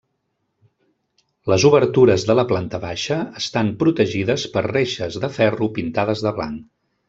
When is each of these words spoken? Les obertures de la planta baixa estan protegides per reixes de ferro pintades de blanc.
Les 1.53 1.65
obertures 1.69 2.25
de 2.31 2.35
la 2.39 2.47
planta 2.53 2.81
baixa 2.87 3.19
estan 3.43 3.69
protegides 3.85 4.49
per 4.57 4.67
reixes 4.73 5.23
de 5.27 5.31
ferro 5.39 5.73
pintades 5.81 6.29
de 6.29 6.37
blanc. 6.41 6.69